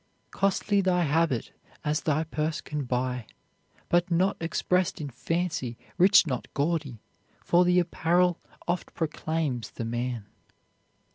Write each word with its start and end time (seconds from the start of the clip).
Costly 0.31 0.81
thy 0.81 1.03
habit 1.03 1.51
as 1.85 2.01
thy 2.01 2.23
purse 2.23 2.59
can 2.59 2.85
buy, 2.85 3.27
But 3.87 4.09
not 4.09 4.35
expressed 4.41 4.99
in 4.99 5.11
fancy; 5.11 5.77
rich 5.99 6.25
not 6.25 6.51
gaudy; 6.55 7.03
For 7.43 7.63
the 7.63 7.77
apparel 7.79 8.39
oft 8.67 8.95
proclaims 8.95 9.69
the 9.69 9.85
man. 9.85 10.25